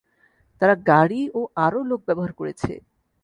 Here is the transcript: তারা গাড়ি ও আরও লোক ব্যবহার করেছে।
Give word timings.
তারা 0.61 0.75
গাড়ি 0.89 1.21
ও 1.33 1.41
আরও 1.65 1.79
লোক 1.83 2.01
ব্যবহার 2.07 2.31
করেছে। 2.33 2.71